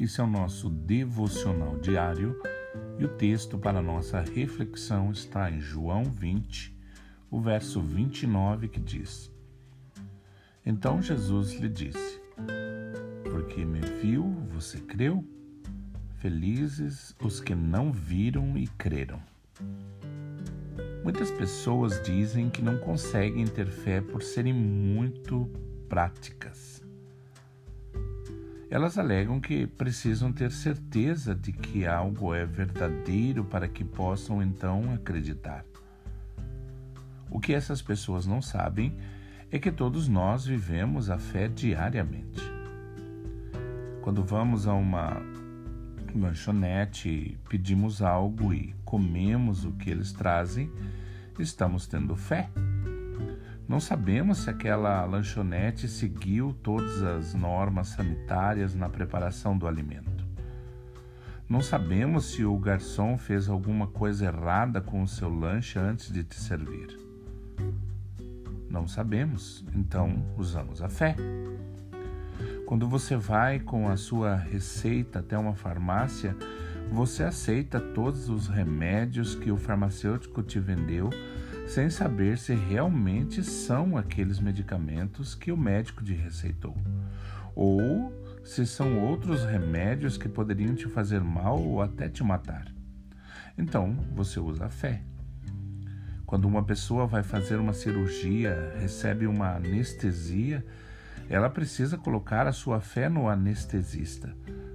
Esse 0.00 0.22
é 0.22 0.24
o 0.24 0.26
nosso 0.26 0.70
devocional 0.70 1.78
diário 1.78 2.40
e 2.98 3.04
o 3.04 3.08
texto 3.08 3.58
para 3.58 3.82
nossa 3.82 4.22
reflexão 4.22 5.12
está 5.12 5.50
em 5.50 5.60
João 5.60 6.04
20, 6.04 6.74
o 7.30 7.38
verso 7.38 7.82
29, 7.82 8.68
que 8.68 8.80
diz: 8.80 9.30
Então 10.64 11.02
Jesus 11.02 11.52
lhe 11.60 11.68
disse: 11.68 12.18
Porque 13.30 13.66
me 13.66 13.80
viu, 13.80 14.24
você 14.50 14.78
creu? 14.78 15.22
Felizes 16.14 17.14
os 17.22 17.38
que 17.38 17.54
não 17.54 17.92
viram 17.92 18.56
e 18.56 18.66
creram. 18.66 19.20
Muitas 21.04 21.30
pessoas 21.30 22.02
dizem 22.02 22.48
que 22.48 22.62
não 22.62 22.78
conseguem 22.78 23.46
ter 23.46 23.66
fé 23.66 24.00
por 24.00 24.22
serem 24.22 24.54
muito 24.54 25.50
práticas. 25.86 26.85
Elas 28.68 28.98
alegam 28.98 29.40
que 29.40 29.66
precisam 29.66 30.32
ter 30.32 30.50
certeza 30.50 31.34
de 31.34 31.52
que 31.52 31.86
algo 31.86 32.34
é 32.34 32.44
verdadeiro 32.44 33.44
para 33.44 33.68
que 33.68 33.84
possam 33.84 34.42
então 34.42 34.92
acreditar. 34.92 35.64
O 37.30 37.38
que 37.38 37.54
essas 37.54 37.80
pessoas 37.80 38.26
não 38.26 38.42
sabem 38.42 38.96
é 39.52 39.58
que 39.58 39.70
todos 39.70 40.08
nós 40.08 40.44
vivemos 40.44 41.10
a 41.10 41.18
fé 41.18 41.46
diariamente. 41.46 42.42
Quando 44.02 44.24
vamos 44.24 44.66
a 44.66 44.74
uma 44.74 45.16
lanchonete, 46.14 47.38
pedimos 47.48 48.02
algo 48.02 48.52
e 48.52 48.74
comemos 48.84 49.64
o 49.64 49.72
que 49.72 49.90
eles 49.90 50.12
trazem, 50.12 50.70
estamos 51.38 51.86
tendo 51.86 52.16
fé. 52.16 52.48
Não 53.68 53.80
sabemos 53.80 54.38
se 54.38 54.50
aquela 54.50 55.04
lanchonete 55.04 55.88
seguiu 55.88 56.56
todas 56.62 57.02
as 57.02 57.34
normas 57.34 57.88
sanitárias 57.88 58.76
na 58.76 58.88
preparação 58.88 59.58
do 59.58 59.66
alimento. 59.66 60.24
Não 61.48 61.60
sabemos 61.60 62.26
se 62.26 62.44
o 62.44 62.56
garçom 62.58 63.18
fez 63.18 63.48
alguma 63.48 63.88
coisa 63.88 64.26
errada 64.26 64.80
com 64.80 65.02
o 65.02 65.08
seu 65.08 65.28
lanche 65.28 65.80
antes 65.80 66.12
de 66.12 66.22
te 66.22 66.36
servir. 66.36 66.96
Não 68.70 68.86
sabemos, 68.86 69.64
então 69.74 70.24
usamos 70.36 70.80
a 70.80 70.88
fé. 70.88 71.16
Quando 72.66 72.88
você 72.88 73.16
vai 73.16 73.58
com 73.58 73.88
a 73.88 73.96
sua 73.96 74.36
receita 74.36 75.18
até 75.18 75.36
uma 75.36 75.54
farmácia, 75.54 76.36
você 76.90 77.24
aceita 77.24 77.80
todos 77.80 78.28
os 78.28 78.46
remédios 78.46 79.34
que 79.34 79.50
o 79.50 79.56
farmacêutico 79.56 80.40
te 80.42 80.60
vendeu 80.60 81.10
sem 81.66 81.90
saber 81.90 82.38
se 82.38 82.54
realmente 82.54 83.42
são 83.42 83.96
aqueles 83.96 84.38
medicamentos 84.38 85.34
que 85.34 85.50
o 85.50 85.56
médico 85.56 86.04
te 86.04 86.12
receitou, 86.14 86.76
ou 87.54 88.12
se 88.44 88.64
são 88.64 89.00
outros 89.00 89.44
remédios 89.44 90.16
que 90.16 90.28
poderiam 90.28 90.74
te 90.74 90.86
fazer 90.86 91.20
mal 91.20 91.60
ou 91.60 91.82
até 91.82 92.08
te 92.08 92.22
matar. 92.22 92.66
Então, 93.58 93.96
você 94.14 94.38
usa 94.38 94.66
a 94.66 94.68
fé. 94.68 95.02
Quando 96.24 96.46
uma 96.46 96.62
pessoa 96.62 97.06
vai 97.06 97.22
fazer 97.22 97.56
uma 97.56 97.72
cirurgia, 97.72 98.74
recebe 98.78 99.26
uma 99.26 99.56
anestesia, 99.56 100.64
ela 101.28 101.50
precisa 101.50 101.98
colocar 101.98 102.46
a 102.46 102.52
sua 102.52 102.80
fé 102.80 103.08
no 103.08 103.28
anestesista, 103.28 104.32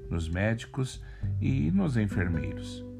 nos 0.10 0.28
médicos 0.28 1.02
e 1.40 1.72
nos 1.72 1.96
enfermeiros. 1.96 2.91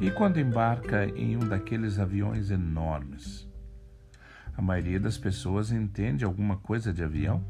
E 0.00 0.10
quando 0.10 0.40
embarca 0.40 1.06
em 1.06 1.36
um 1.36 1.48
daqueles 1.48 1.98
aviões 1.98 2.50
enormes? 2.50 3.48
A 4.56 4.60
maioria 4.60 4.98
das 4.98 5.16
pessoas 5.16 5.70
entende 5.70 6.24
alguma 6.24 6.56
coisa 6.56 6.92
de 6.92 7.02
avião? 7.02 7.42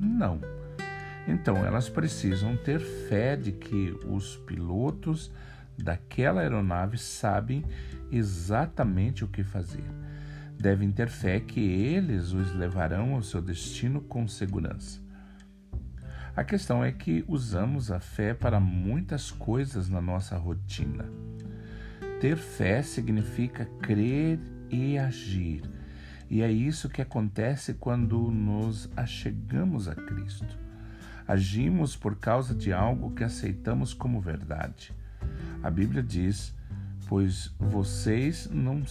Não. 0.00 0.40
Então 1.28 1.58
elas 1.58 1.88
precisam 1.88 2.56
ter 2.56 2.80
fé 2.80 3.36
de 3.36 3.52
que 3.52 3.94
os 4.08 4.36
pilotos 4.38 5.30
daquela 5.76 6.40
aeronave 6.40 6.96
sabem 6.96 7.64
exatamente 8.10 9.22
o 9.22 9.28
que 9.28 9.44
fazer. 9.44 9.84
Devem 10.58 10.90
ter 10.90 11.08
fé 11.08 11.38
que 11.38 11.60
eles 11.60 12.32
os 12.32 12.52
levarão 12.54 13.14
ao 13.14 13.22
seu 13.22 13.40
destino 13.40 14.00
com 14.00 14.26
segurança. 14.26 15.00
A 16.34 16.44
questão 16.44 16.82
é 16.82 16.92
que 16.92 17.24
usamos 17.28 17.90
a 17.90 18.00
fé 18.00 18.32
para 18.32 18.58
muitas 18.58 19.30
coisas 19.30 19.88
na 19.88 20.00
nossa 20.00 20.36
rotina. 20.36 21.04
Ter 22.20 22.36
fé 22.36 22.82
significa 22.82 23.64
crer 23.80 24.38
e 24.68 24.98
agir. 24.98 25.62
E 26.28 26.42
é 26.42 26.52
isso 26.52 26.90
que 26.90 27.00
acontece 27.00 27.72
quando 27.72 28.30
nos 28.30 28.90
achegamos 28.94 29.88
a 29.88 29.94
Cristo. 29.94 30.58
Agimos 31.26 31.96
por 31.96 32.16
causa 32.16 32.54
de 32.54 32.74
algo 32.74 33.12
que 33.12 33.24
aceitamos 33.24 33.94
como 33.94 34.20
verdade. 34.20 34.92
A 35.62 35.70
Bíblia 35.70 36.02
diz: 36.02 36.54
Pois 37.08 37.54
vocês 37.58 38.50
não 38.50 38.82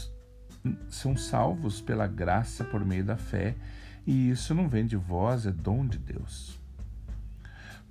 são 0.90 1.16
salvos 1.16 1.80
pela 1.80 2.08
graça 2.08 2.64
por 2.64 2.84
meio 2.84 3.06
da 3.06 3.16
fé, 3.16 3.56
e 4.08 4.32
isso 4.32 4.56
não 4.56 4.68
vem 4.68 4.88
de 4.88 4.96
vós, 4.98 5.46
é 5.46 5.52
dom 5.52 5.86
de 5.86 6.00
Deus. 6.00 6.60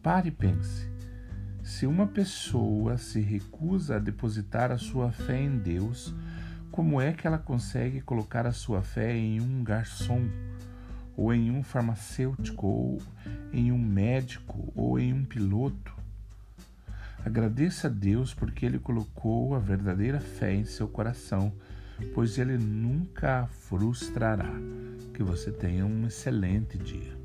Pare 0.02 0.28
e 0.28 0.32
pense. 0.32 0.87
Se 1.78 1.86
uma 1.86 2.08
pessoa 2.08 2.98
se 2.98 3.20
recusa 3.20 3.94
a 3.94 3.98
depositar 4.00 4.72
a 4.72 4.78
sua 4.78 5.12
fé 5.12 5.40
em 5.40 5.58
Deus, 5.58 6.12
como 6.72 7.00
é 7.00 7.12
que 7.12 7.24
ela 7.24 7.38
consegue 7.38 8.00
colocar 8.00 8.48
a 8.48 8.52
sua 8.52 8.82
fé 8.82 9.16
em 9.16 9.40
um 9.40 9.62
garçom, 9.62 10.28
ou 11.16 11.32
em 11.32 11.52
um 11.52 11.62
farmacêutico, 11.62 12.66
ou 12.66 13.02
em 13.52 13.70
um 13.70 13.78
médico, 13.78 14.72
ou 14.74 14.98
em 14.98 15.12
um 15.12 15.24
piloto? 15.24 15.94
Agradeça 17.24 17.86
a 17.86 17.90
Deus 17.90 18.34
porque 18.34 18.66
Ele 18.66 18.80
colocou 18.80 19.54
a 19.54 19.60
verdadeira 19.60 20.18
fé 20.18 20.52
em 20.52 20.64
seu 20.64 20.88
coração, 20.88 21.52
pois 22.12 22.38
Ele 22.38 22.58
nunca 22.58 23.42
a 23.42 23.46
frustrará. 23.46 24.50
Que 25.14 25.22
você 25.22 25.52
tenha 25.52 25.86
um 25.86 26.08
excelente 26.08 26.76
dia. 26.76 27.17